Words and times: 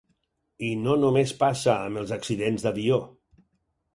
I 0.67 0.69
no 0.85 0.93
només 1.01 1.33
passa 1.43 1.75
amb 1.89 2.01
els 2.03 2.15
accidents 2.17 2.65
d'avió. 2.69 2.97